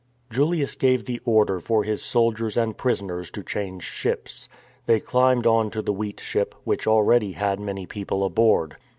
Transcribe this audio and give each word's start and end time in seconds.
Julius 0.31 0.73
gave 0.73 1.05
the 1.05 1.21
order 1.25 1.59
for 1.59 1.83
his 1.83 2.01
soldiers 2.01 2.57
and 2.57 2.75
prisoners 2.75 3.29
to 3.29 3.43
change 3.43 3.83
ships. 3.83 4.49
They 4.87 4.99
climbed 4.99 5.45
on 5.45 5.69
to 5.69 5.83
the 5.83 5.93
wheat 5.93 6.19
ship, 6.19 6.55
which 6.63 6.87
already 6.87 7.33
had 7.33 7.59
many 7.59 7.85
people 7.85 8.23
aboard. 8.25 8.77